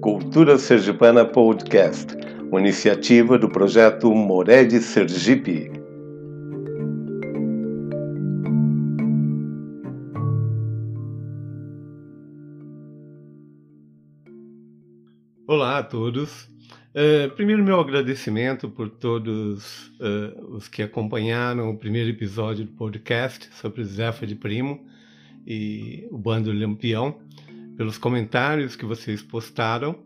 Cultura 0.00 0.58
Sergipana 0.58 1.24
Podcast, 1.24 2.14
uma 2.50 2.60
iniciativa 2.60 3.38
do 3.38 3.48
projeto 3.48 4.14
Mored 4.14 4.78
Sergipe. 4.80 5.70
Olá 15.46 15.78
a 15.78 15.82
todos. 15.82 16.44
Uh, 16.94 17.30
primeiro, 17.34 17.64
meu 17.64 17.80
agradecimento 17.80 18.68
por 18.68 18.90
todos 18.90 19.88
uh, 20.00 20.56
os 20.56 20.68
que 20.68 20.82
acompanharam 20.82 21.70
o 21.70 21.76
primeiro 21.76 22.10
episódio 22.10 22.64
do 22.64 22.72
podcast 22.72 23.48
sobre 23.54 23.82
Zefa 23.84 24.26
de 24.26 24.34
Primo 24.34 24.86
e 25.46 26.06
o 26.10 26.18
Bando 26.18 26.52
Lampião, 26.52 27.20
pelos 27.76 27.98
comentários 27.98 28.74
que 28.76 28.84
vocês 28.84 29.22
postaram 29.22 29.96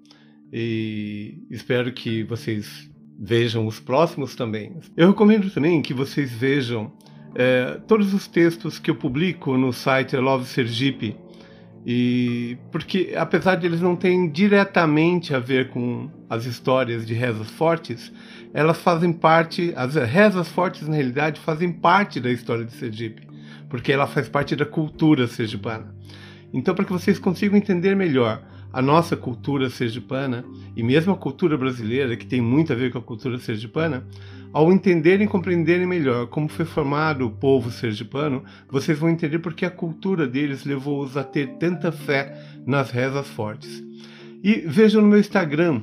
e 0.52 1.42
espero 1.50 1.92
que 1.92 2.24
vocês 2.24 2.90
vejam 3.18 3.66
os 3.66 3.78
próximos 3.78 4.34
também. 4.34 4.76
Eu 4.96 5.08
recomendo 5.08 5.50
também 5.50 5.80
que 5.82 5.94
vocês 5.94 6.32
vejam 6.32 6.86
uh, 6.86 7.80
todos 7.86 8.12
os 8.12 8.26
textos 8.26 8.78
que 8.78 8.90
eu 8.90 8.94
publico 8.94 9.56
no 9.56 9.72
site 9.72 10.16
Love 10.16 10.46
Sergipe 10.46 11.16
e 11.84 12.58
porque 12.70 13.14
apesar 13.16 13.54
de 13.56 13.66
eles 13.66 13.80
não 13.80 13.96
terem 13.96 14.28
diretamente 14.28 15.34
a 15.34 15.38
ver 15.38 15.70
com 15.70 16.10
as 16.28 16.44
histórias 16.44 17.06
de 17.06 17.14
rezas 17.14 17.50
fortes, 17.50 18.12
elas 18.52 18.78
fazem 18.78 19.12
parte, 19.12 19.72
as 19.76 19.94
rezas 19.94 20.48
fortes 20.48 20.86
na 20.86 20.96
realidade 20.96 21.40
fazem 21.40 21.72
parte 21.72 22.20
da 22.20 22.30
história 22.30 22.64
de 22.64 22.72
Sergipe, 22.72 23.26
porque 23.68 23.92
ela 23.92 24.06
faz 24.06 24.28
parte 24.28 24.54
da 24.54 24.66
cultura 24.66 25.26
sergipana. 25.26 25.94
Então, 26.52 26.74
para 26.74 26.84
que 26.84 26.92
vocês 26.92 27.18
consigam 27.18 27.56
entender 27.56 27.94
melhor 27.94 28.42
a 28.72 28.80
nossa 28.80 29.16
cultura 29.16 29.68
sergipana 29.68 30.44
e 30.76 30.82
mesmo 30.82 31.12
a 31.12 31.16
cultura 31.16 31.56
brasileira, 31.56 32.16
que 32.16 32.26
tem 32.26 32.40
muito 32.40 32.72
a 32.72 32.76
ver 32.76 32.92
com 32.92 32.98
a 32.98 33.02
cultura 33.02 33.38
sergipana, 33.38 34.04
ao 34.52 34.72
entenderem 34.72 35.26
e 35.26 35.30
compreenderem 35.30 35.86
melhor 35.86 36.26
como 36.26 36.48
foi 36.48 36.64
formado 36.64 37.26
o 37.26 37.30
povo 37.30 37.70
sergipano, 37.70 38.44
vocês 38.68 38.98
vão 38.98 39.08
entender 39.08 39.38
porque 39.38 39.64
a 39.64 39.70
cultura 39.70 40.26
deles 40.26 40.64
levou-os 40.64 41.16
a 41.16 41.22
ter 41.22 41.56
tanta 41.58 41.92
fé 41.92 42.36
nas 42.66 42.90
rezas 42.90 43.28
fortes. 43.28 43.82
E 44.42 44.54
vejam 44.66 45.02
no 45.02 45.08
meu 45.08 45.20
Instagram, 45.20 45.82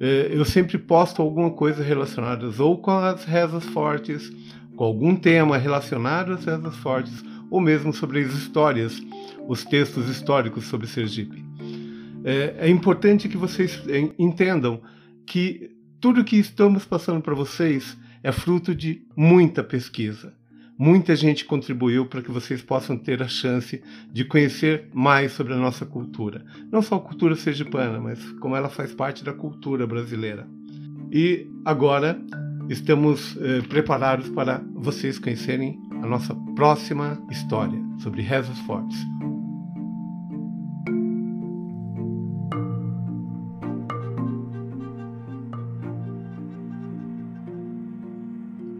eh, 0.00 0.30
eu 0.30 0.44
sempre 0.44 0.78
posto 0.78 1.22
alguma 1.22 1.50
coisa 1.50 1.82
relacionada 1.82 2.50
ou 2.58 2.78
com 2.78 2.90
as 2.90 3.24
rezas 3.24 3.64
fortes, 3.66 4.32
com 4.74 4.84
algum 4.84 5.14
tema 5.14 5.56
relacionado 5.56 6.32
às 6.32 6.44
rezas 6.44 6.76
fortes, 6.76 7.24
ou 7.50 7.60
mesmo 7.60 7.92
sobre 7.92 8.20
as 8.20 8.32
histórias, 8.32 9.00
os 9.48 9.64
textos 9.64 10.08
históricos 10.08 10.66
sobre 10.66 10.86
Sergipe. 10.86 11.44
É, 12.24 12.56
é 12.66 12.68
importante 12.68 13.28
que 13.28 13.36
vocês 13.36 13.80
eh, 13.88 14.10
entendam 14.18 14.80
que 15.24 15.70
tudo 16.00 16.24
que 16.24 16.36
estamos 16.36 16.84
passando 16.84 17.20
para 17.20 17.34
vocês 17.34 17.96
é 18.22 18.32
fruto 18.32 18.74
de 18.74 19.06
muita 19.16 19.62
pesquisa. 19.62 20.34
Muita 20.78 21.16
gente 21.16 21.44
contribuiu 21.44 22.04
para 22.04 22.20
que 22.20 22.30
vocês 22.30 22.60
possam 22.60 22.98
ter 22.98 23.22
a 23.22 23.28
chance 23.28 23.82
de 24.12 24.24
conhecer 24.24 24.90
mais 24.92 25.32
sobre 25.32 25.54
a 25.54 25.56
nossa 25.56 25.86
cultura. 25.86 26.44
Não 26.70 26.82
só 26.82 26.96
a 26.96 27.00
cultura 27.00 27.34
sergipana, 27.34 27.98
mas 27.98 28.22
como 28.40 28.54
ela 28.54 28.68
faz 28.68 28.92
parte 28.92 29.24
da 29.24 29.32
cultura 29.32 29.86
brasileira. 29.86 30.46
E 31.10 31.46
agora 31.64 32.20
estamos 32.68 33.36
eh, 33.40 33.62
preparados 33.62 34.28
para 34.28 34.62
vocês 34.74 35.18
conhecerem 35.18 35.78
a 36.06 36.08
nossa 36.08 36.34
próxima 36.54 37.20
história 37.30 37.78
sobre 37.98 38.22
rezas 38.22 38.56
fortes. 38.60 38.96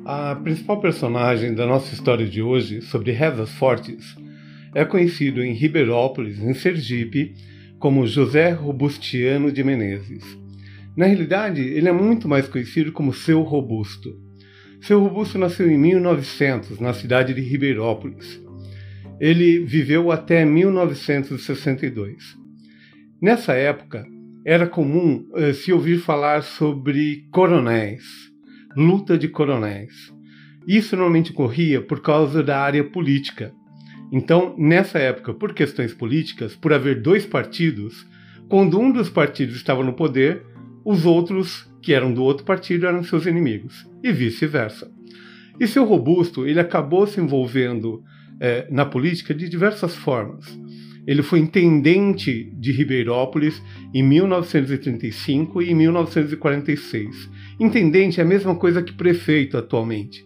A 0.05 0.37
principal 0.37 0.81
personagem 0.81 1.53
da 1.53 1.67
nossa 1.67 1.93
história 1.93 2.27
de 2.29 2.41
hoje, 2.41 2.81
sobre 2.81 3.11
rezas 3.11 3.51
fortes, 3.51 4.17
é 4.73 4.85
conhecido 4.85 5.43
em 5.43 5.53
Ribeirópolis, 5.53 6.39
em 6.39 6.55
Sergipe, 6.55 7.35
como 7.81 8.07
José 8.07 8.53
Robustiano 8.53 9.51
de 9.51 9.65
Menezes. 9.65 10.23
Na 10.97 11.07
realidade, 11.07 11.61
ele 11.61 11.89
é 11.89 11.93
muito 11.93 12.29
mais 12.29 12.47
conhecido 12.47 12.93
como 12.93 13.13
Seu 13.13 13.43
Robusto. 13.43 14.26
Seu 14.81 15.01
Robusto 15.01 15.39
nasceu 15.39 15.71
em 15.71 15.79
1900, 15.79 16.79
na 16.79 16.93
cidade 16.93 17.35
de 17.35 17.41
Ribeirópolis. 17.41 18.41
Ele 19.19 19.61
viveu 19.61 20.13
até 20.13 20.45
1962. 20.45 22.37
Nessa 23.21 23.55
época, 23.55 24.07
era 24.45 24.67
comum 24.67 25.27
eh, 25.35 25.53
se 25.53 25.73
ouvir 25.73 25.99
falar 25.99 26.43
sobre 26.43 27.27
coronéis, 27.33 28.05
luta 28.77 29.19
de 29.19 29.27
coronéis. 29.27 30.15
Isso 30.69 30.95
normalmente 30.95 31.33
ocorria 31.33 31.81
por 31.81 32.01
causa 32.01 32.43
da 32.43 32.61
área 32.61 32.85
política. 32.85 33.53
Então, 34.13 34.55
nessa 34.57 34.99
época, 34.99 35.35
por 35.35 35.53
questões 35.53 35.93
políticas, 35.93 36.55
por 36.55 36.73
haver 36.73 37.03
dois 37.03 37.27
partidos, 37.27 38.07
quando 38.49 38.79
um 38.79 38.93
dos 38.93 39.09
partidos 39.09 39.57
estava 39.57 39.83
no 39.83 39.95
poder, 39.95 40.45
os 40.87 41.05
outros, 41.05 41.69
que 41.83 41.93
eram 41.93 42.15
do 42.15 42.23
outro 42.23 42.45
partido, 42.45 42.87
eram 42.87 43.03
seus 43.03 43.27
inimigos, 43.27 43.85
e 44.05 44.13
vice-versa. 44.13 44.89
E 45.59 45.67
seu 45.67 45.85
Robusto 45.85 46.47
ele 46.47 46.61
acabou 46.61 47.09
se 47.09 47.21
envolvendo 47.21 48.05
é, 48.39 48.69
na 48.71 48.87
política 48.87 49.35
de 49.35 49.49
diversas 49.49 49.97
formas. 49.97 50.47
Ele 51.05 51.23
foi 51.23 51.41
intendente 51.41 52.53
de 52.57 52.71
Ribeirópolis 52.71 53.61
em 53.93 54.03
1935 54.03 55.61
e 55.61 55.73
em 55.73 55.75
1946. 55.75 57.31
Intendente 57.59 58.21
é 58.21 58.23
a 58.23 58.27
mesma 58.27 58.55
coisa 58.55 58.81
que 58.81 58.93
prefeito 58.93 59.59
atualmente. 59.59 60.25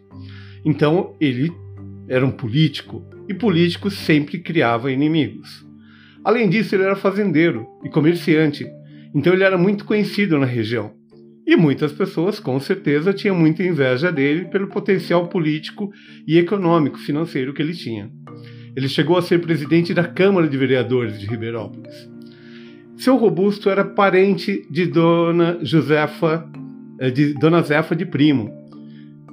Então 0.62 1.16
ele 1.18 1.50
era 2.06 2.26
um 2.26 2.30
político 2.30 3.02
e 3.26 3.32
político 3.32 3.90
sempre 3.90 4.38
criava 4.40 4.92
inimigos. 4.92 5.66
Além 6.22 6.50
disso, 6.50 6.74
ele 6.74 6.82
era 6.82 6.96
fazendeiro 6.96 7.66
e 7.82 7.88
comerciante, 7.88 8.66
então 9.14 9.32
ele 9.32 9.44
era 9.44 9.58
muito 9.58 9.84
conhecido 9.84 10.38
na 10.38 10.46
região. 10.46 10.92
E 11.46 11.56
muitas 11.56 11.92
pessoas, 11.92 12.38
com 12.38 12.60
certeza, 12.60 13.12
tinham 13.12 13.34
muita 13.36 13.62
inveja 13.62 14.12
dele 14.12 14.44
pelo 14.44 14.68
potencial 14.68 15.26
político 15.26 15.90
e 16.26 16.38
econômico 16.38 16.98
financeiro 16.98 17.52
que 17.52 17.60
ele 17.60 17.72
tinha. 17.72 18.10
Ele 18.76 18.88
chegou 18.88 19.16
a 19.16 19.22
ser 19.22 19.40
presidente 19.40 19.92
da 19.92 20.04
Câmara 20.04 20.46
de 20.46 20.56
Vereadores 20.56 21.18
de 21.18 21.26
Ribeirópolis. 21.26 22.08
Seu 22.96 23.16
Robusto 23.16 23.68
era 23.68 23.84
parente 23.84 24.64
de 24.70 24.86
Dona 24.86 25.58
Josefa, 25.62 26.48
eh, 27.00 27.10
de 27.10 27.34
Dona 27.34 27.62
Zefa 27.62 27.96
de 27.96 28.06
Primo, 28.06 28.50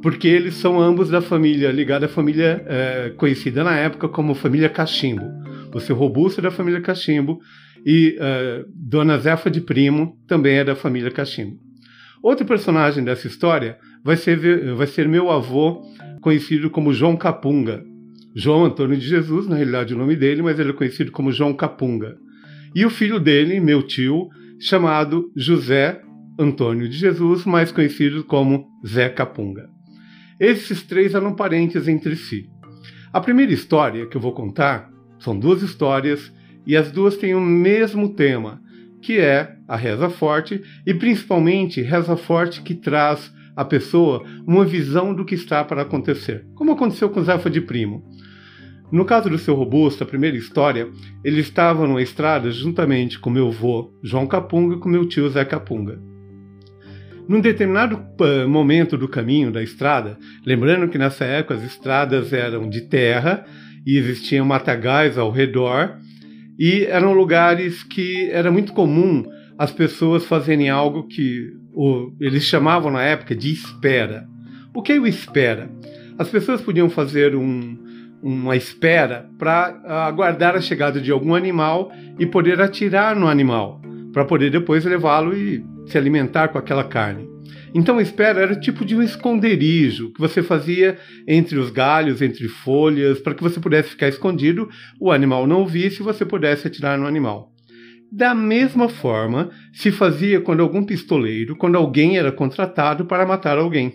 porque 0.02 0.28
eles 0.28 0.56
são 0.56 0.80
ambos 0.80 1.10
da 1.10 1.22
família, 1.22 1.72
ligada 1.72 2.06
à 2.06 2.10
família 2.10 2.64
é, 2.66 3.14
conhecida 3.18 3.64
na 3.64 3.76
época 3.76 4.08
como 4.08 4.34
família 4.34 4.70
Cachimbo. 4.70 5.26
O 5.74 5.80
seu 5.80 5.96
Robusto 5.96 6.40
é 6.40 6.44
da 6.44 6.52
família 6.52 6.82
Cachimbo 6.82 7.40
e 7.90 8.18
é, 8.20 8.66
Dona 8.76 9.18
Zefa 9.18 9.50
de 9.50 9.62
Primo 9.62 10.20
também 10.28 10.58
é 10.58 10.64
da 10.66 10.76
família 10.76 11.10
Cachimbo. 11.10 11.58
Outro 12.22 12.46
personagem 12.46 13.02
dessa 13.02 13.28
história 13.28 13.78
vai 14.04 14.18
ser, 14.18 14.76
vai 14.76 14.86
ser 14.86 15.08
meu 15.08 15.32
avô, 15.32 15.82
conhecido 16.20 16.70
como 16.70 16.92
João 16.92 17.16
Capunga, 17.16 17.82
João 18.36 18.66
Antônio 18.66 18.98
de 18.98 19.08
Jesus, 19.08 19.48
na 19.48 19.56
realidade 19.56 19.94
o 19.94 19.98
nome 19.98 20.18
dele, 20.18 20.42
mas 20.42 20.60
ele 20.60 20.72
é 20.72 20.74
conhecido 20.74 21.14
como 21.14 21.32
João 21.32 21.54
Capunga. 21.54 22.18
E 22.76 22.86
o 22.86 22.90
filho 22.90 23.22
dele, 23.22 23.58
meu 23.62 23.82
tio, 23.82 24.28
chamado 24.60 25.32
José 25.34 26.02
Antônio 26.38 26.90
de 26.90 26.98
Jesus, 26.98 27.46
mais 27.46 27.72
conhecido 27.72 28.22
como 28.26 28.68
Zé 28.86 29.08
Capunga. 29.08 29.70
Esses 30.38 30.84
três 30.84 31.16
eram 31.16 31.34
parentes 31.34 31.88
entre 31.88 32.18
si. 32.18 32.50
A 33.14 33.22
primeira 33.22 33.54
história 33.54 34.06
que 34.08 34.18
eu 34.18 34.22
vou 34.22 34.34
contar 34.34 34.92
são 35.20 35.40
duas 35.40 35.62
histórias 35.62 36.36
e 36.68 36.76
as 36.76 36.92
duas 36.92 37.16
têm 37.16 37.34
o 37.34 37.40
mesmo 37.40 38.14
tema, 38.14 38.62
que 39.02 39.18
é 39.18 39.56
a 39.68 39.78
reza 39.78 40.10
forte 40.10 40.62
e 40.86 40.94
principalmente 40.94 41.82
reza 41.82 42.18
forte 42.18 42.62
que 42.62 42.76
traz 42.76 43.34
à 43.56 43.64
pessoa 43.64 44.24
uma 44.46 44.66
visão 44.66 45.14
do 45.14 45.24
que 45.24 45.34
está 45.34 45.64
para 45.64 45.84
acontecer, 45.84 46.46
como 46.54 46.74
aconteceu 46.74 47.10
com 47.10 47.24
Zefa 47.24 47.50
de 47.50 47.62
Primo. 47.62 48.04
No 48.92 49.06
caso 49.06 49.30
do 49.30 49.38
seu 49.38 49.56
robusto, 49.56 50.04
a 50.04 50.08
primeira 50.08 50.38
história, 50.38 50.90
ele 51.24 51.40
estava 51.40 51.88
numa 51.88 52.02
estrada 52.02 52.52
juntamente 52.52 53.18
com 53.18 53.30
meu 53.30 53.48
avô 53.48 53.94
João 54.04 54.28
Capunga 54.28 54.76
e 54.76 54.80
com 54.80 54.88
meu 54.88 55.08
tio 55.08 55.30
Zé 55.30 55.44
Capunga. 55.44 56.00
Num 57.28 57.42
determinado 57.42 58.02
momento 58.48 58.98
do 58.98 59.08
caminho 59.08 59.52
da 59.52 59.62
estrada, 59.62 60.18
lembrando 60.46 60.88
que 60.88 60.98
nessa 60.98 61.26
época 61.26 61.56
as 61.56 61.64
estradas 61.64 62.32
eram 62.32 62.70
de 62.70 62.82
terra 62.82 63.46
e 63.86 63.98
existiam 63.98 64.46
matagais 64.46 65.18
ao 65.18 65.32
redor, 65.32 65.98
e 66.58 66.86
eram 66.86 67.14
lugares 67.14 67.84
que 67.84 68.30
era 68.32 68.52
muito 68.52 68.74
comum 68.74 69.24
as 69.58 69.72
pessoas 69.72 70.26
fazerem 70.26 70.70
algo 70.70 71.08
que 71.08 71.52
o, 71.74 72.12
eles 72.20 72.44
chamavam 72.44 72.92
na 72.92 73.04
época 73.04 73.36
de 73.36 73.52
espera. 73.52 74.28
O 74.74 74.82
que 74.82 74.94
é 74.94 75.00
o 75.00 75.08
espera? 75.08 75.70
As 76.18 76.30
pessoas 76.30 76.62
podiam 76.62 76.90
fazer 76.90 77.36
um, 77.36 77.78
uma 78.22 78.56
espera 78.56 79.30
para 79.38 80.06
aguardar 80.08 80.56
a 80.56 80.62
chegada 80.62 81.00
de 81.00 81.12
algum 81.12 81.36
animal 81.36 81.92
e 82.20 82.26
poder 82.26 82.62
atirar 82.62 83.16
no 83.16 83.28
animal, 83.28 83.82
para 84.12 84.26
poder 84.26 84.52
depois 84.52 84.86
levá-lo 84.86 85.36
e 85.36 85.64
se 85.86 85.98
alimentar 85.98 86.50
com 86.50 86.58
aquela 86.58 86.84
carne. 86.84 87.37
Então 87.74 88.00
espera 88.00 88.42
era 88.42 88.60
tipo 88.60 88.86
de 88.86 88.96
um 88.96 89.02
esconderijo 89.02 90.12
que 90.14 90.20
você 90.20 90.42
fazia 90.42 90.98
entre 91.28 91.58
os 91.58 91.70
galhos, 91.70 92.22
entre 92.22 92.48
folhas, 92.48 93.20
para 93.20 93.34
que 93.34 93.44
você 93.44 93.60
pudesse 93.60 93.90
ficar 93.90 94.08
escondido, 94.08 94.70
o 95.00 95.12
animal 95.12 95.46
não 95.46 95.66
visse 95.66 96.02
e 96.02 96.06
você 96.06 96.26
pudesse 96.26 96.68
atirar 96.68 96.98
no 96.98 97.06
animal. 97.06 97.52
Da 98.12 98.34
mesma 98.34 98.88
forma 98.88 99.50
se 99.74 99.92
fazia 99.92 100.40
quando 100.40 100.62
algum 100.62 100.84
pistoleiro, 100.84 101.58
quando 101.58 101.76
alguém 101.76 102.18
era 102.18 102.32
contratado 102.32 103.06
para 103.06 103.26
matar 103.26 103.58
alguém. 103.58 103.94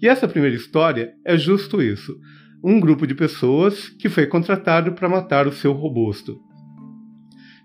E 0.00 0.06
essa 0.06 0.28
primeira 0.28 0.54
história 0.56 1.12
é 1.24 1.36
justo 1.38 1.80
isso: 1.82 2.16
um 2.62 2.78
grupo 2.78 3.06
de 3.06 3.14
pessoas 3.14 3.88
que 3.88 4.08
foi 4.08 4.26
contratado 4.26 4.92
para 4.92 5.08
matar 5.08 5.46
o 5.46 5.52
seu 5.52 5.72
robusto. 5.72 6.49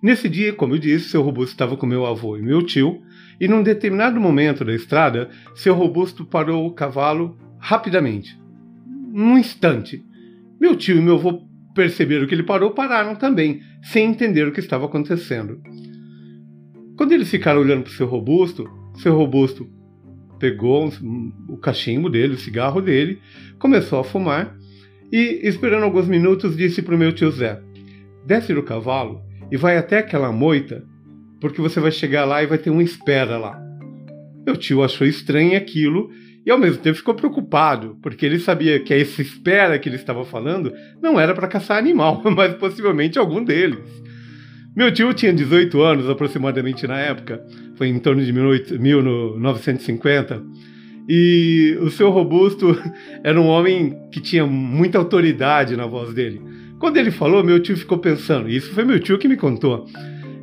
Nesse 0.06 0.30
dia, 0.30 0.54
como 0.54 0.76
eu 0.76 0.78
disse, 0.78 1.10
seu 1.10 1.24
robusto 1.24 1.54
estava 1.54 1.76
com 1.76 1.88
meu 1.88 2.06
avô 2.06 2.38
e 2.38 2.42
meu 2.44 2.62
tio, 2.62 3.02
e 3.42 3.48
num 3.48 3.64
determinado 3.64 4.22
momento 4.22 4.64
da 4.64 4.72
estrada, 4.72 5.32
seu 5.56 5.74
robusto 5.74 6.24
parou 6.24 6.68
o 6.68 6.74
cavalo 6.76 7.36
rapidamente. 7.58 8.40
Num 9.12 9.36
instante. 9.36 10.06
Meu 10.62 10.76
tio 10.76 10.98
e 10.98 11.02
meu 11.02 11.16
avô 11.16 11.42
perceberam 11.74 12.28
que 12.28 12.36
ele 12.36 12.44
parou, 12.44 12.70
pararam 12.70 13.16
também, 13.16 13.64
sem 13.82 14.12
entender 14.12 14.48
o 14.48 14.52
que 14.52 14.60
estava 14.60 14.86
acontecendo. 14.86 15.60
Quando 16.96 17.12
eles 17.12 17.32
ficaram 17.32 17.62
olhando 17.62 17.82
para 17.82 17.92
o 17.92 17.96
seu 17.96 18.06
robusto, 18.06 18.70
seu 18.98 19.18
robusto 19.18 19.68
pegou 20.38 20.88
o 21.50 21.58
cachimbo 21.58 22.12
dele, 22.12 22.36
o 22.36 22.40
cigarro 22.40 22.80
dele, 22.80 23.20
começou 23.58 24.02
a 24.02 24.04
fumar 24.04 24.56
e, 25.12 25.40
esperando 25.42 25.82
alguns 25.82 26.08
minutos, 26.08 26.56
disse 26.56 26.84
para 26.84 26.94
o 26.94 26.98
meu 27.00 27.12
tio 27.12 27.32
Zé: 27.32 27.60
desce 28.24 28.54
do 28.54 28.62
cavalo 28.62 29.25
e 29.52 29.58
vai 29.58 29.78
até 29.78 30.00
aquela 30.00 30.32
moita, 30.32 30.84
porque 31.40 31.62
você 31.62 31.80
vai 31.80 31.92
chegar 31.92 32.26
lá 32.26 32.42
e 32.42 32.48
vai 32.48 32.58
ter 32.58 32.70
uma 32.70 32.84
espera 32.84 33.38
lá. 33.38 33.60
Meu 34.46 34.56
tio 34.56 34.84
achou 34.84 35.08
estranho 35.08 35.58
aquilo 35.58 36.10
e 36.46 36.52
ao 36.52 36.60
mesmo 36.60 36.82
tempo 36.82 36.98
ficou 36.98 37.16
preocupado, 37.16 37.98
porque 38.02 38.26
ele 38.26 38.40
sabia 38.40 38.80
que 38.80 38.94
essa 38.94 39.22
espera 39.22 39.80
que 39.80 39.90
ele 39.90 39.96
estava 39.96 40.24
falando 40.24 40.72
não 41.02 41.20
era 41.20 41.34
para 41.34 41.48
caçar 41.48 41.78
animal, 41.78 42.22
mas 42.36 42.54
possivelmente 42.56 43.18
algum 43.18 43.44
deles. 43.44 43.80
Meu 44.76 44.94
tio 44.94 45.14
tinha 45.14 45.34
18 45.34 45.82
anos 45.82 46.10
aproximadamente 46.10 46.86
na 46.86 47.00
época, 47.00 47.42
foi 47.76 47.88
em 47.88 47.98
torno 47.98 48.24
de 48.24 48.32
1950, 48.32 50.44
e 51.08 51.78
o 51.82 51.90
seu 51.90 52.10
Robusto 52.10 52.78
era 53.24 53.40
um 53.40 53.48
homem 53.48 53.98
que 54.12 54.20
tinha 54.20 54.46
muita 54.46 54.98
autoridade 54.98 55.78
na 55.78 55.88
voz 55.88 56.14
dele. 56.14 56.42
Quando 56.80 56.98
ele 56.98 57.12
falou, 57.12 57.44
meu 57.44 57.60
tio 57.60 57.78
ficou 57.78 57.98
pensando, 57.98 58.50
isso 58.50 58.72
foi 58.74 58.84
meu 58.84 59.00
tio 59.00 59.18
que 59.18 59.28
me 59.28 59.38
contou. 59.38 59.88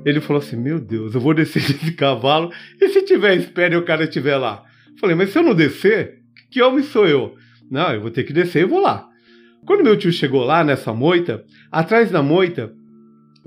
Ele 0.05 0.21
falou 0.21 0.43
assim: 0.43 0.57
Meu 0.57 0.81
Deus, 0.81 1.15
eu 1.15 1.21
vou 1.21 1.35
descer 1.35 1.63
desse 1.67 1.93
cavalo 1.93 2.51
e 2.81 2.89
se 2.89 3.03
tiver 3.03 3.37
espera 3.37 3.75
e 3.75 3.77
o 3.77 3.85
cara 3.85 4.05
estiver 4.05 4.37
lá? 4.37 4.65
Falei, 4.99 5.17
mas 5.17 5.31
se 5.31 5.39
eu 5.39 5.43
não 5.43 5.55
descer, 5.55 6.21
que 6.51 6.63
homem 6.63 6.83
sou 6.83 7.07
eu? 7.07 7.35
Não, 7.71 7.93
eu 7.93 8.01
vou 8.01 8.11
ter 8.11 8.25
que 8.25 8.33
descer 8.33 8.63
e 8.63 8.67
vou 8.67 8.81
lá. 8.81 9.09
Quando 9.65 9.85
meu 9.85 9.97
tio 9.97 10.13
chegou 10.13 10.45
lá 10.45 10.65
nessa 10.65 10.93
moita, 10.93 11.45
atrás 11.71 12.11
da 12.11 12.23
moita 12.23 12.73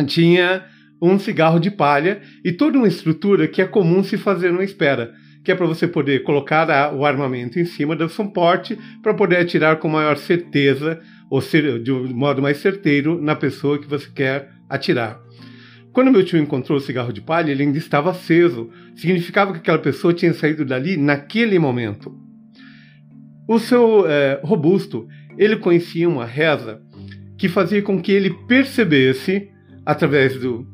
tinha 0.08 0.66
um 1.02 1.20
cigarro 1.20 1.60
de 1.60 1.70
palha 1.70 2.22
e 2.44 2.52
toda 2.52 2.78
uma 2.78 2.88
estrutura 2.88 3.48
que 3.48 3.62
é 3.62 3.66
comum 3.66 4.04
se 4.04 4.18
fazer 4.18 4.52
numa 4.52 4.64
espera, 4.64 5.14
que 5.46 5.52
é 5.52 5.56
para 5.56 5.68
você 5.68 5.88
poder 5.88 6.24
colocar 6.24 6.70
a, 6.72 6.92
o 6.92 7.06
armamento 7.06 7.60
em 7.60 7.66
cima 7.66 7.96
do 7.96 8.10
suporte 8.10 8.78
para 9.04 9.14
poder 9.14 9.38
atirar 9.38 9.78
com 9.78 9.88
maior 9.88 10.18
certeza 10.18 11.00
ou 11.30 11.40
ser, 11.40 11.82
de 11.84 11.92
um 11.92 12.12
modo 12.14 12.42
mais 12.42 12.58
certeiro 12.58 13.22
na 13.22 13.36
pessoa 13.36 13.80
que 13.80 13.88
você 13.88 14.10
quer 14.10 14.50
atirar. 14.68 15.22
Quando 15.94 16.12
meu 16.12 16.26
tio 16.26 16.40
encontrou 16.40 16.80
o 16.80 16.82
cigarro 16.82 17.14
de 17.14 17.22
palha, 17.22 17.52
ele 17.52 17.62
ainda 17.62 17.78
estava 17.78 18.10
aceso. 18.10 18.70
Significava 18.96 19.54
que 19.54 19.60
aquela 19.60 19.78
pessoa 19.78 20.14
tinha 20.14 20.34
saído 20.34 20.66
dali 20.66 20.98
naquele 20.98 21.58
momento. 21.60 22.14
O 23.48 23.60
seu 23.60 24.06
é, 24.08 24.42
robusto, 24.44 25.08
ele 25.38 25.56
conhecia 25.58 26.10
uma 26.10 26.26
reza 26.26 26.82
que 27.38 27.48
fazia 27.48 27.82
com 27.84 28.02
que 28.02 28.12
ele 28.12 28.32
percebesse, 28.48 29.48
através 29.86 30.38
do, 30.38 30.68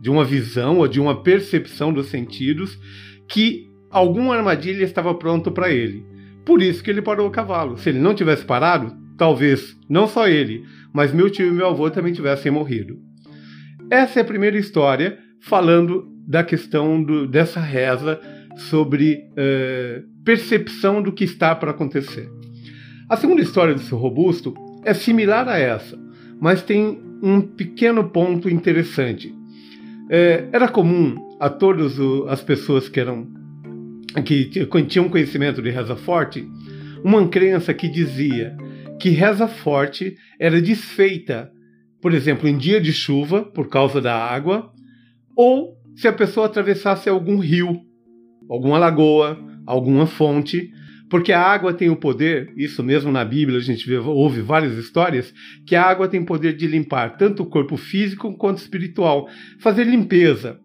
de 0.00 0.10
uma 0.10 0.24
visão 0.24 0.78
ou 0.78 0.88
de 0.88 1.00
uma 1.00 1.22
percepção 1.22 1.92
dos 1.92 2.06
sentidos, 2.06 2.78
que 3.28 3.66
alguma 3.96 4.36
armadilha 4.36 4.84
estava 4.84 5.14
pronto 5.14 5.50
para 5.50 5.70
ele. 5.70 6.04
Por 6.44 6.60
isso 6.60 6.84
que 6.84 6.90
ele 6.90 7.00
parou 7.00 7.26
o 7.26 7.30
cavalo. 7.30 7.78
Se 7.78 7.88
ele 7.88 7.98
não 7.98 8.14
tivesse 8.14 8.44
parado, 8.44 8.94
talvez 9.16 9.74
não 9.88 10.06
só 10.06 10.28
ele, 10.28 10.64
mas 10.92 11.14
meu 11.14 11.30
tio 11.30 11.46
e 11.46 11.50
meu 11.50 11.68
avô 11.68 11.90
também 11.90 12.12
tivessem 12.12 12.52
morrido. 12.52 12.98
Essa 13.90 14.20
é 14.20 14.22
a 14.22 14.26
primeira 14.26 14.58
história 14.58 15.18
falando 15.40 16.06
da 16.28 16.44
questão 16.44 17.02
do, 17.02 17.26
dessa 17.26 17.58
reza 17.58 18.20
sobre 18.68 19.24
uh, 19.30 20.02
percepção 20.24 21.00
do 21.00 21.10
que 21.10 21.24
está 21.24 21.54
para 21.54 21.70
acontecer. 21.70 22.28
A 23.08 23.16
segunda 23.16 23.40
história 23.40 23.72
do 23.72 23.80
seu 23.80 23.96
robusto 23.96 24.52
é 24.84 24.92
similar 24.92 25.48
a 25.48 25.56
essa, 25.56 25.98
mas 26.38 26.62
tem 26.62 27.00
um 27.22 27.40
pequeno 27.40 28.10
ponto 28.10 28.50
interessante. 28.50 29.34
É, 30.10 30.48
era 30.52 30.68
comum 30.68 31.16
a 31.40 31.48
todas 31.48 31.98
as 32.28 32.42
pessoas 32.42 32.88
que 32.88 33.00
eram 33.00 33.35
que 34.24 34.66
tinham 34.86 35.08
conhecimento 35.08 35.60
de 35.62 35.70
reza 35.70 35.96
forte 35.96 36.46
uma 37.04 37.28
crença 37.28 37.72
que 37.74 37.88
dizia 37.88 38.56
que 39.00 39.10
reza 39.10 39.46
forte 39.46 40.16
era 40.38 40.60
desfeita 40.60 41.50
por 42.06 42.14
exemplo, 42.14 42.48
em 42.48 42.56
dia 42.56 42.80
de 42.80 42.92
chuva, 42.92 43.42
por 43.42 43.68
causa 43.68 44.00
da 44.00 44.14
água, 44.14 44.70
ou 45.34 45.76
se 45.96 46.06
a 46.06 46.12
pessoa 46.12 46.46
atravessasse 46.46 47.08
algum 47.08 47.38
rio, 47.38 47.80
alguma 48.48 48.78
lagoa, 48.78 49.36
alguma 49.66 50.06
fonte, 50.06 50.70
porque 51.10 51.32
a 51.32 51.40
água 51.40 51.74
tem 51.74 51.90
o 51.90 51.96
poder, 51.96 52.52
isso 52.56 52.80
mesmo 52.82 53.10
na 53.10 53.24
Bíblia 53.24 53.58
a 53.58 53.62
gente 53.62 53.88
vê, 53.88 53.96
ouve 53.96 54.40
várias 54.40 54.76
histórias, 54.76 55.34
que 55.66 55.74
a 55.74 55.82
água 55.82 56.06
tem 56.06 56.24
poder 56.24 56.56
de 56.56 56.68
limpar 56.68 57.16
tanto 57.16 57.42
o 57.42 57.46
corpo 57.46 57.76
físico 57.76 58.36
quanto 58.36 58.58
espiritual, 58.58 59.28
fazer 59.58 59.84
limpeza. 59.84 60.60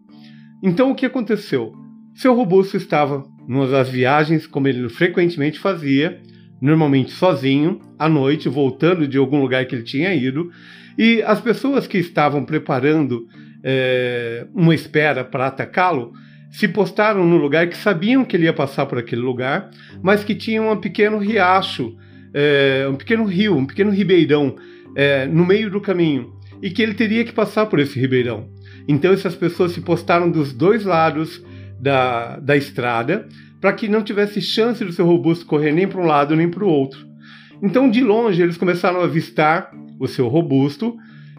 Então 0.62 0.92
o 0.92 0.94
que 0.94 1.06
aconteceu? 1.06 1.72
Seu 2.14 2.34
robusto 2.34 2.76
estava 2.76 3.24
das 3.70 3.88
viagens, 3.88 4.46
como 4.46 4.68
ele 4.68 4.88
frequentemente 4.88 5.58
fazia, 5.58 6.20
normalmente 6.60 7.10
sozinho, 7.10 7.80
à 7.98 8.08
noite, 8.08 8.48
voltando 8.48 9.06
de 9.06 9.18
algum 9.18 9.40
lugar 9.40 9.64
que 9.66 9.74
ele 9.74 9.82
tinha 9.82 10.14
ido, 10.14 10.50
e 10.96 11.22
as 11.22 11.40
pessoas 11.40 11.86
que 11.86 11.98
estavam 11.98 12.44
preparando 12.44 13.26
é, 13.62 14.46
uma 14.54 14.74
espera 14.74 15.24
para 15.24 15.46
atacá-lo 15.46 16.12
se 16.50 16.68
postaram 16.68 17.26
no 17.26 17.36
lugar 17.36 17.66
que 17.66 17.76
sabiam 17.76 18.24
que 18.24 18.36
ele 18.36 18.44
ia 18.44 18.52
passar 18.52 18.86
por 18.86 18.98
aquele 18.98 19.22
lugar, 19.22 19.70
mas 20.02 20.22
que 20.22 20.34
tinha 20.34 20.62
um 20.62 20.76
pequeno 20.76 21.18
riacho, 21.18 21.96
é, 22.34 22.86
um 22.90 22.94
pequeno 22.94 23.24
rio, 23.24 23.56
um 23.56 23.64
pequeno 23.64 23.90
ribeirão 23.90 24.56
é, 24.94 25.26
no 25.26 25.46
meio 25.46 25.70
do 25.70 25.80
caminho 25.80 26.32
e 26.62 26.70
que 26.70 26.82
ele 26.82 26.94
teria 26.94 27.24
que 27.24 27.32
passar 27.32 27.66
por 27.66 27.78
esse 27.80 27.98
ribeirão. 27.98 28.48
Então 28.86 29.12
essas 29.12 29.34
pessoas 29.34 29.72
se 29.72 29.80
postaram 29.80 30.30
dos 30.30 30.52
dois 30.52 30.84
lados 30.84 31.42
da, 31.82 32.38
da 32.38 32.56
estrada 32.56 33.28
para 33.60 33.72
que 33.72 33.88
não 33.88 34.02
tivesse 34.02 34.40
chance 34.40 34.84
do 34.84 34.92
seu 34.92 35.04
robusto 35.04 35.44
correr 35.44 35.72
nem 35.72 35.88
para 35.88 36.00
um 36.00 36.06
lado 36.06 36.36
nem 36.36 36.48
para 36.48 36.64
o 36.64 36.68
outro. 36.68 37.04
Então 37.60 37.90
de 37.90 38.00
longe 38.00 38.40
eles 38.40 38.56
começaram 38.56 39.00
a 39.00 39.04
avistar 39.04 39.70
o 39.98 40.06
seu 40.06 40.28
robusto, 40.28 40.96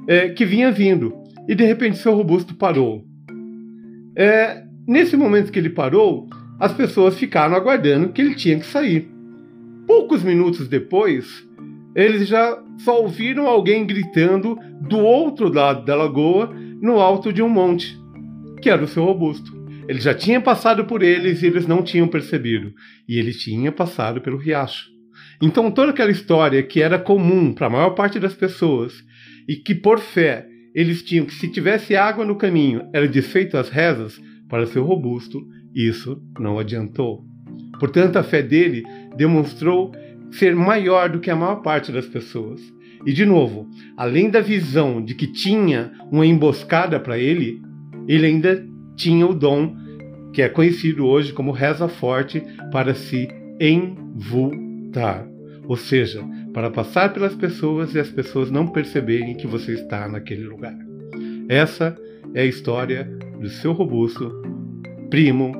é, 0.07 0.29
que 0.29 0.45
vinha 0.45 0.71
vindo. 0.71 1.13
E 1.47 1.55
de 1.55 1.63
repente 1.63 1.97
seu 1.97 2.13
robusto 2.13 2.55
parou. 2.55 3.05
É, 4.15 4.63
nesse 4.87 5.15
momento 5.17 5.51
que 5.51 5.59
ele 5.59 5.69
parou, 5.69 6.29
as 6.59 6.73
pessoas 6.73 7.17
ficaram 7.17 7.55
aguardando 7.55 8.09
que 8.09 8.21
ele 8.21 8.35
tinha 8.35 8.59
que 8.59 8.65
sair. 8.65 9.09
Poucos 9.87 10.23
minutos 10.23 10.67
depois, 10.67 11.45
eles 11.95 12.27
já 12.27 12.57
só 12.77 13.01
ouviram 13.01 13.47
alguém 13.47 13.85
gritando 13.85 14.57
do 14.81 14.97
outro 14.99 15.51
lado 15.51 15.83
da 15.83 15.95
lagoa, 15.95 16.53
no 16.81 16.99
alto 16.99 17.33
de 17.33 17.41
um 17.41 17.49
monte, 17.49 17.97
que 18.61 18.69
era 18.69 18.83
o 18.83 18.87
seu 18.87 19.03
robusto. 19.03 19.62
Ele 19.87 19.99
já 19.99 20.13
tinha 20.13 20.39
passado 20.39 20.85
por 20.85 21.01
eles 21.03 21.41
e 21.41 21.47
eles 21.47 21.67
não 21.67 21.83
tinham 21.83 22.07
percebido. 22.07 22.73
E 23.07 23.17
ele 23.17 23.31
tinha 23.31 23.71
passado 23.71 24.21
pelo 24.21 24.37
riacho. 24.37 24.91
Então, 25.41 25.69
toda 25.71 25.91
aquela 25.91 26.11
história 26.11 26.63
que 26.63 26.81
era 26.81 26.97
comum 26.97 27.53
para 27.53 27.67
a 27.67 27.69
maior 27.69 27.89
parte 27.91 28.19
das 28.19 28.33
pessoas 28.33 28.93
e 29.47 29.55
que, 29.55 29.75
por 29.75 29.99
fé, 29.99 30.47
eles 30.73 31.03
tinham 31.03 31.25
que, 31.25 31.33
se 31.33 31.49
tivesse 31.49 31.95
água 31.95 32.25
no 32.25 32.35
caminho, 32.35 32.87
era 32.93 33.07
desfeito 33.07 33.57
as 33.57 33.69
rezas, 33.69 34.19
para 34.49 34.67
ser 34.67 34.79
robusto, 34.79 35.41
isso 35.73 36.21
não 36.39 36.59
adiantou. 36.59 37.25
Portanto, 37.79 38.17
a 38.17 38.23
fé 38.23 38.41
dele 38.41 38.83
demonstrou 39.17 39.91
ser 40.31 40.55
maior 40.55 41.09
do 41.09 41.19
que 41.19 41.31
a 41.31 41.35
maior 41.35 41.57
parte 41.57 41.91
das 41.91 42.05
pessoas. 42.05 42.61
E, 43.05 43.11
de 43.11 43.25
novo, 43.25 43.67
além 43.97 44.29
da 44.29 44.39
visão 44.39 45.03
de 45.03 45.15
que 45.15 45.27
tinha 45.27 45.91
uma 46.11 46.25
emboscada 46.25 46.99
para 46.99 47.17
ele, 47.17 47.61
ele 48.07 48.27
ainda 48.27 48.65
tinha 48.95 49.27
o 49.27 49.33
dom 49.33 49.75
que 50.33 50.41
é 50.41 50.49
conhecido 50.49 51.05
hoje 51.05 51.31
como 51.33 51.51
reza 51.51 51.87
forte 51.87 52.43
para 52.71 52.95
se 52.95 53.27
envultar 53.59 55.27
ou 55.65 55.77
seja, 55.77 56.23
para 56.53 56.69
passar 56.69 57.13
pelas 57.13 57.35
pessoas 57.35 57.95
e 57.95 57.99
as 57.99 58.09
pessoas 58.09 58.51
não 58.51 58.67
perceberem 58.67 59.35
que 59.35 59.47
você 59.47 59.73
está 59.73 60.07
naquele 60.07 60.43
lugar. 60.43 60.77
Essa 61.47 61.97
é 62.33 62.41
a 62.41 62.45
história 62.45 63.09
sobre 63.43 63.47
o 63.47 63.49
seu 63.49 63.73
robusto, 63.73 64.41
primo, 65.09 65.51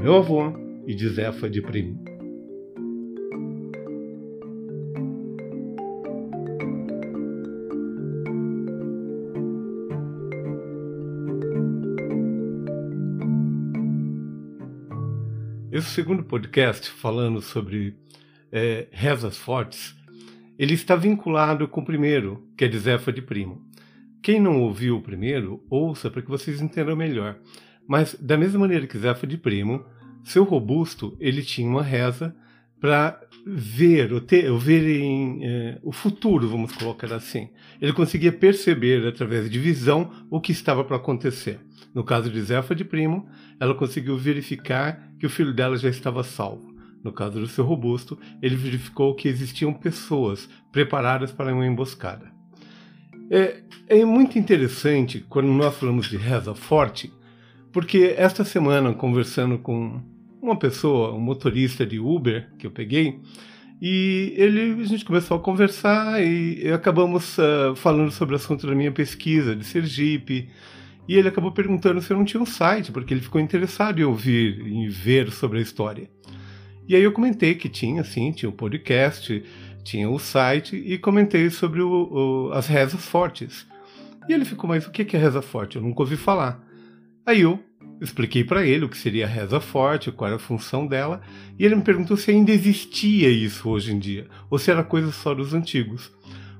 meu 0.00 0.16
avô 0.16 0.52
e 0.86 0.94
de 0.94 1.08
Zefa 1.08 1.48
de 1.48 1.60
primo. 1.60 2.03
Esse 15.74 15.88
segundo 15.88 16.22
podcast, 16.22 16.88
falando 16.88 17.42
sobre 17.42 17.96
é, 18.52 18.86
rezas 18.92 19.36
fortes, 19.36 19.92
ele 20.56 20.72
está 20.72 20.94
vinculado 20.94 21.66
com 21.66 21.80
o 21.80 21.84
primeiro, 21.84 22.46
que 22.56 22.64
é 22.64 22.68
de 22.68 22.78
Zefa 22.78 23.12
de 23.12 23.20
Primo. 23.20 23.60
Quem 24.22 24.38
não 24.38 24.60
ouviu 24.60 24.96
o 24.96 25.02
primeiro, 25.02 25.66
ouça 25.68 26.08
para 26.08 26.22
que 26.22 26.30
vocês 26.30 26.60
entendam 26.60 26.94
melhor. 26.94 27.40
Mas, 27.88 28.14
da 28.14 28.38
mesma 28.38 28.60
maneira 28.60 28.86
que 28.86 28.96
Zefa 28.96 29.26
de 29.26 29.36
Primo, 29.36 29.84
seu 30.22 30.44
robusto, 30.44 31.16
ele 31.18 31.42
tinha 31.42 31.68
uma 31.68 31.82
reza 31.82 32.32
para 32.80 33.20
ver, 33.46 34.12
ou 34.12 34.20
ter, 34.20 34.50
ou 34.50 34.58
ver 34.58 34.88
em, 34.88 35.44
é, 35.44 35.78
o 35.82 35.92
futuro, 35.92 36.48
vamos 36.48 36.72
colocar 36.72 37.12
assim. 37.12 37.50
Ele 37.80 37.92
conseguia 37.92 38.32
perceber, 38.32 39.06
através 39.06 39.50
de 39.50 39.58
visão, 39.58 40.10
o 40.30 40.40
que 40.40 40.52
estava 40.52 40.82
para 40.82 40.96
acontecer. 40.96 41.60
No 41.94 42.02
caso 42.02 42.30
de 42.30 42.40
Zefa 42.40 42.74
de 42.74 42.84
Primo, 42.84 43.28
ela 43.60 43.74
conseguiu 43.74 44.16
verificar 44.16 45.10
que 45.18 45.26
o 45.26 45.30
filho 45.30 45.52
dela 45.52 45.76
já 45.76 45.88
estava 45.88 46.24
salvo. 46.24 46.74
No 47.02 47.12
caso 47.12 47.38
do 47.38 47.46
seu 47.46 47.64
robusto, 47.64 48.18
ele 48.40 48.56
verificou 48.56 49.14
que 49.14 49.28
existiam 49.28 49.74
pessoas 49.74 50.48
preparadas 50.72 51.30
para 51.30 51.52
uma 51.52 51.66
emboscada. 51.66 52.32
É, 53.30 53.62
é 53.88 54.04
muito 54.04 54.38
interessante 54.38 55.24
quando 55.28 55.48
nós 55.48 55.76
falamos 55.76 56.08
de 56.08 56.16
reza 56.16 56.54
forte, 56.54 57.12
porque 57.72 58.14
esta 58.16 58.42
semana, 58.42 58.94
conversando 58.94 59.58
com 59.58 60.00
uma 60.44 60.56
pessoa, 60.56 61.12
um 61.14 61.20
motorista 61.20 61.86
de 61.86 61.98
Uber 61.98 62.50
que 62.58 62.66
eu 62.66 62.70
peguei, 62.70 63.20
e 63.80 64.32
ele, 64.36 64.80
a 64.80 64.86
gente 64.86 65.04
começou 65.04 65.36
a 65.36 65.40
conversar 65.40 66.22
e 66.22 66.70
acabamos 66.72 67.36
uh, 67.38 67.74
falando 67.76 68.10
sobre 68.10 68.34
o 68.34 68.36
assunto 68.36 68.66
da 68.66 68.74
minha 68.74 68.92
pesquisa 68.92 69.54
de 69.54 69.64
Sergipe, 69.64 70.48
e 71.08 71.16
ele 71.16 71.28
acabou 71.28 71.52
perguntando 71.52 72.00
se 72.00 72.10
eu 72.10 72.16
não 72.16 72.24
tinha 72.24 72.42
um 72.42 72.46
site, 72.46 72.90
porque 72.90 73.12
ele 73.12 73.20
ficou 73.20 73.40
interessado 73.40 74.00
em 74.00 74.04
ouvir, 74.04 74.60
em 74.66 74.88
ver 74.88 75.30
sobre 75.30 75.58
a 75.58 75.62
história. 75.62 76.08
E 76.88 76.94
aí 76.94 77.02
eu 77.02 77.12
comentei 77.12 77.54
que 77.54 77.68
tinha, 77.68 78.02
sim, 78.04 78.32
tinha 78.32 78.48
o 78.48 78.52
um 78.52 78.56
podcast, 78.56 79.42
tinha 79.82 80.08
o 80.08 80.18
site, 80.18 80.76
e 80.76 80.96
comentei 80.96 81.50
sobre 81.50 81.82
o, 81.82 81.90
o, 81.90 82.52
as 82.52 82.66
rezas 82.66 83.04
fortes. 83.04 83.66
E 84.28 84.32
ele 84.32 84.44
ficou, 84.44 84.68
mas 84.68 84.86
o 84.86 84.90
que 84.90 85.14
é 85.14 85.20
reza 85.20 85.42
forte? 85.42 85.76
Eu 85.76 85.82
nunca 85.82 86.02
ouvi 86.02 86.16
falar. 86.16 86.62
Aí 87.26 87.42
eu 87.42 87.62
expliquei 88.04 88.44
para 88.44 88.64
ele 88.66 88.84
o 88.84 88.88
que 88.88 88.96
seria 88.96 89.24
a 89.24 89.28
reza 89.28 89.60
forte, 89.60 90.12
qual 90.12 90.28
era 90.28 90.36
a 90.36 90.40
função 90.40 90.86
dela, 90.86 91.20
e 91.58 91.64
ele 91.64 91.74
me 91.74 91.82
perguntou 91.82 92.16
se 92.16 92.30
ainda 92.30 92.52
existia 92.52 93.28
isso 93.28 93.68
hoje 93.68 93.92
em 93.92 93.98
dia, 93.98 94.26
ou 94.50 94.58
se 94.58 94.70
era 94.70 94.84
coisa 94.84 95.10
só 95.10 95.34
dos 95.34 95.54
antigos. 95.54 96.12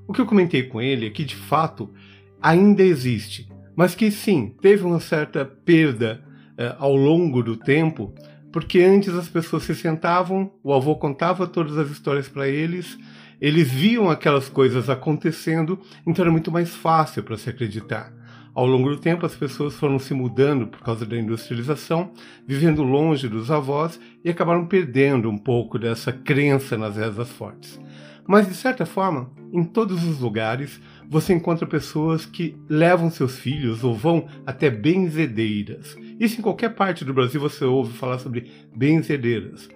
O 0.06 0.12
que 0.12 0.20
eu 0.20 0.26
comentei 0.26 0.64
com 0.64 0.80
ele 0.80 1.06
é 1.06 1.10
que, 1.10 1.24
de 1.24 1.36
fato, 1.36 1.92
ainda 2.40 2.82
existe, 2.82 3.48
mas 3.76 3.94
que 3.94 4.10
sim, 4.10 4.54
teve 4.60 4.84
uma 4.84 5.00
certa 5.00 5.44
perda 5.44 6.22
eh, 6.58 6.74
ao 6.78 6.94
longo 6.94 7.42
do 7.42 7.56
tempo, 7.56 8.14
porque 8.52 8.80
antes 8.80 9.14
as 9.14 9.28
pessoas 9.28 9.64
se 9.64 9.74
sentavam, 9.74 10.52
o 10.62 10.72
avô 10.72 10.94
contava 10.96 11.46
todas 11.46 11.76
as 11.76 11.90
histórias 11.90 12.28
para 12.28 12.48
eles, 12.48 12.98
eles 13.40 13.70
viam 13.70 14.08
aquelas 14.08 14.48
coisas 14.48 14.88
acontecendo, 14.88 15.80
então 16.06 16.22
era 16.22 16.30
muito 16.30 16.52
mais 16.52 16.74
fácil 16.74 17.22
para 17.22 17.36
se 17.36 17.50
acreditar. 17.50 18.12
Ao 18.54 18.64
longo 18.66 18.90
do 18.90 18.98
tempo, 18.98 19.26
as 19.26 19.34
pessoas 19.34 19.74
foram 19.74 19.98
se 19.98 20.14
mudando 20.14 20.68
por 20.68 20.80
causa 20.80 21.04
da 21.04 21.18
industrialização, 21.18 22.12
vivendo 22.46 22.84
longe 22.84 23.28
dos 23.28 23.50
avós 23.50 23.98
e 24.24 24.30
acabaram 24.30 24.66
perdendo 24.66 25.28
um 25.28 25.36
pouco 25.36 25.76
dessa 25.76 26.12
crença 26.12 26.78
nas 26.78 26.96
rezas 26.96 27.30
fortes. 27.30 27.80
Mas, 28.26 28.48
de 28.48 28.54
certa 28.54 28.86
forma, 28.86 29.30
em 29.52 29.64
todos 29.64 30.04
os 30.04 30.20
lugares, 30.20 30.80
você 31.08 31.34
encontra 31.34 31.66
pessoas 31.66 32.24
que 32.24 32.56
levam 32.68 33.10
seus 33.10 33.38
filhos 33.38 33.82
ou 33.82 33.94
vão 33.94 34.26
até 34.46 34.70
benzedeiras. 34.70 35.96
Isso 36.18 36.38
em 36.38 36.42
qualquer 36.42 36.74
parte 36.74 37.04
do 37.04 37.12
Brasil 37.12 37.40
você 37.40 37.64
ouve 37.64 37.92
falar 37.92 38.18
sobre 38.18 38.50
benzedeiras. 38.74 39.68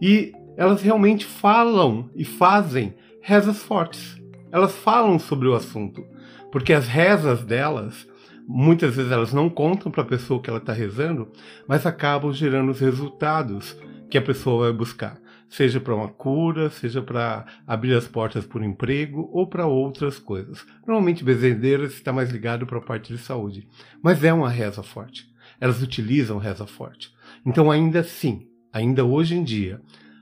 E 0.00 0.32
elas 0.56 0.80
realmente 0.80 1.24
falam 1.24 2.08
e 2.14 2.24
fazem 2.24 2.94
rezas 3.20 3.62
fortes. 3.62 4.20
Elas 4.50 4.74
falam 4.76 5.18
sobre 5.18 5.48
o 5.48 5.54
assunto, 5.54 6.04
porque 6.50 6.72
as 6.72 6.86
rezas 6.86 7.42
delas, 7.42 8.06
muitas 8.46 8.96
vezes 8.96 9.12
elas 9.12 9.32
não 9.32 9.48
contam 9.48 9.90
para 9.90 10.02
a 10.02 10.06
pessoa 10.06 10.40
que 10.40 10.50
ela 10.50 10.58
está 10.58 10.72
rezando, 10.72 11.30
mas 11.66 11.86
acabam 11.86 12.32
gerando 12.32 12.70
os 12.70 12.80
resultados 12.80 13.76
que 14.10 14.18
a 14.18 14.22
pessoa 14.22 14.64
vai 14.64 14.72
buscar 14.72 15.22
seja 15.52 15.78
para 15.78 15.94
uma 15.94 16.08
cura, 16.08 16.70
seja 16.70 17.02
para 17.02 17.44
abrir 17.66 17.94
as 17.94 18.08
portas 18.08 18.48
um 18.54 18.64
emprego 18.64 19.28
ou 19.30 19.46
para 19.46 19.66
outras 19.66 20.18
coisas. 20.18 20.64
Normalmente, 20.86 21.22
bezendeiras 21.22 21.92
está 21.92 22.10
mais 22.10 22.30
ligado 22.30 22.66
para 22.66 22.78
a 22.78 22.82
parte 22.82 23.12
de 23.12 23.18
saúde, 23.18 23.68
mas 24.02 24.24
é 24.24 24.32
uma 24.32 24.48
reza 24.48 24.82
forte. 24.82 25.30
Elas 25.60 25.82
utilizam 25.82 26.38
reza 26.38 26.66
forte. 26.66 27.12
Então, 27.44 27.70
ainda 27.70 28.00
assim, 28.00 28.48
ainda 28.72 29.04
hoje 29.04 29.34
em 29.34 29.44
dia, 29.44 29.78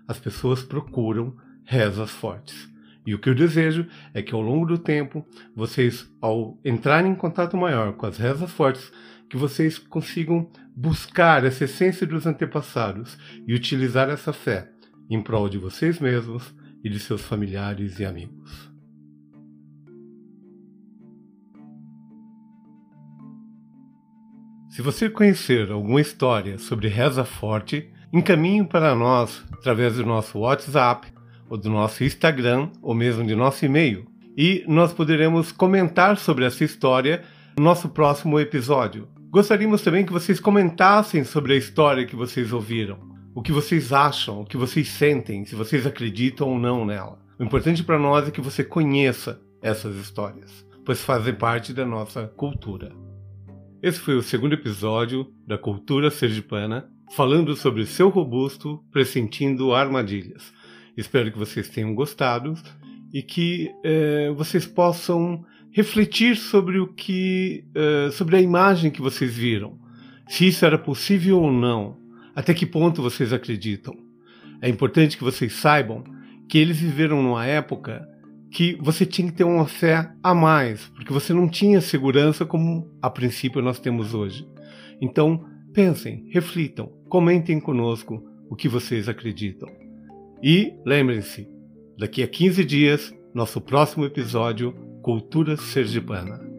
as 0.08 0.18
pessoas 0.18 0.64
procuram 0.64 1.36
rezas 1.64 2.10
fortes. 2.10 2.68
E 3.06 3.14
o 3.14 3.18
que 3.18 3.28
eu 3.28 3.34
desejo 3.34 3.86
é 4.12 4.22
que 4.22 4.34
ao 4.34 4.40
longo 4.40 4.66
do 4.66 4.78
tempo, 4.78 5.26
vocês, 5.54 6.08
ao 6.20 6.58
entrarem 6.64 7.12
em 7.12 7.16
contato 7.16 7.56
maior 7.56 7.92
com 7.94 8.06
as 8.06 8.18
rezas 8.18 8.50
fortes, 8.50 8.92
que 9.28 9.36
vocês 9.36 9.78
consigam 9.78 10.50
buscar 10.74 11.44
essa 11.44 11.64
essência 11.64 12.06
dos 12.06 12.26
antepassados 12.26 13.16
e 13.46 13.54
utilizar 13.54 14.10
essa 14.10 14.32
fé 14.32 14.70
em 15.08 15.22
prol 15.22 15.48
de 15.48 15.58
vocês 15.58 15.98
mesmos 16.00 16.54
e 16.82 16.88
de 16.88 16.98
seus 16.98 17.22
familiares 17.22 17.98
e 17.98 18.04
amigos. 18.04 18.70
Se 24.70 24.82
você 24.82 25.10
conhecer 25.10 25.70
alguma 25.70 26.00
história 26.00 26.56
sobre 26.58 26.88
reza 26.88 27.24
forte, 27.24 27.90
encaminhe 28.12 28.64
para 28.64 28.94
nós 28.94 29.44
através 29.52 29.96
do 29.96 30.06
nosso 30.06 30.38
WhatsApp, 30.38 31.12
ou 31.50 31.58
do 31.58 31.68
nosso 31.68 32.02
Instagram, 32.02 32.70
ou 32.80 32.94
mesmo 32.94 33.26
de 33.26 33.34
nosso 33.34 33.66
e-mail, 33.66 34.06
e 34.34 34.64
nós 34.66 34.92
poderemos 34.92 35.52
comentar 35.52 36.16
sobre 36.16 36.46
essa 36.46 36.64
história 36.64 37.22
no 37.58 37.64
nosso 37.64 37.90
próximo 37.90 38.40
episódio. 38.40 39.06
Gostaríamos 39.28 39.82
também 39.82 40.06
que 40.06 40.12
vocês 40.12 40.40
comentassem 40.40 41.24
sobre 41.24 41.52
a 41.52 41.56
história 41.56 42.06
que 42.06 42.16
vocês 42.16 42.52
ouviram 42.52 43.10
o 43.34 43.42
que 43.42 43.52
vocês 43.52 43.92
acham, 43.92 44.40
o 44.40 44.44
que 44.44 44.56
vocês 44.56 44.88
sentem, 44.88 45.44
se 45.44 45.54
vocês 45.54 45.86
acreditam 45.86 46.48
ou 46.48 46.58
não 46.58 46.84
nela. 46.84 47.18
O 47.38 47.44
importante 47.44 47.82
para 47.82 47.98
nós 47.98 48.28
é 48.28 48.30
que 48.30 48.40
você 48.40 48.64
conheça 48.64 49.40
essas 49.62 49.96
histórias, 49.96 50.66
pois 50.84 51.02
fazem 51.02 51.34
parte 51.34 51.72
da 51.72 51.86
nossa 51.86 52.26
cultura. 52.26 52.92
Esse 53.82 53.98
foi 53.98 54.14
o 54.14 54.22
segundo 54.22 54.52
episódio 54.52 55.32
da 55.46 55.56
Cultura 55.56 56.10
Sergipana, 56.10 56.90
falando 57.16 57.56
sobre 57.56 57.86
seu 57.86 58.08
robusto 58.08 58.84
pressentindo 58.90 59.74
armadilhas. 59.74 60.52
Espero 60.96 61.30
que 61.30 61.38
vocês 61.38 61.68
tenham 61.68 61.94
gostado 61.94 62.54
e 63.12 63.22
que 63.22 63.70
é, 63.84 64.30
vocês 64.30 64.66
possam 64.66 65.44
refletir 65.72 66.36
sobre 66.36 66.78
o 66.78 66.88
que, 66.88 67.64
é, 67.74 68.10
sobre 68.10 68.36
a 68.36 68.40
imagem 68.40 68.90
que 68.90 69.00
vocês 69.00 69.36
viram, 69.36 69.78
se 70.28 70.46
isso 70.46 70.64
era 70.64 70.78
possível 70.78 71.40
ou 71.40 71.52
não, 71.52 71.98
até 72.34 72.54
que 72.54 72.66
ponto 72.66 73.02
vocês 73.02 73.32
acreditam? 73.32 73.96
É 74.60 74.68
importante 74.68 75.16
que 75.16 75.24
vocês 75.24 75.52
saibam 75.52 76.04
que 76.48 76.58
eles 76.58 76.78
viveram 76.78 77.22
numa 77.22 77.46
época 77.46 78.06
que 78.50 78.76
você 78.80 79.06
tinha 79.06 79.30
que 79.30 79.36
ter 79.36 79.44
uma 79.44 79.66
fé 79.66 80.10
a 80.22 80.34
mais, 80.34 80.86
porque 80.88 81.12
você 81.12 81.32
não 81.32 81.48
tinha 81.48 81.80
segurança 81.80 82.44
como 82.44 82.90
a 83.00 83.08
princípio 83.08 83.62
nós 83.62 83.78
temos 83.78 84.12
hoje. 84.12 84.46
Então, 85.00 85.44
pensem, 85.72 86.26
reflitam, 86.30 86.86
comentem 87.08 87.60
conosco 87.60 88.22
o 88.50 88.56
que 88.56 88.68
vocês 88.68 89.08
acreditam. 89.08 89.79
E 90.42 90.72
lembrem-se, 90.86 91.46
daqui 91.98 92.22
a 92.22 92.28
15 92.28 92.64
dias, 92.64 93.14
nosso 93.34 93.60
próximo 93.60 94.06
episódio 94.06 94.72
Cultura 95.02 95.56
Sergipana. 95.56 96.49